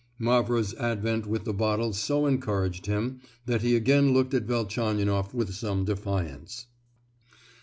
[0.17, 5.53] Mavra's advent with the bottle so encouraged him that he again looked at Velchaninoff with
[5.53, 6.65] some defiance.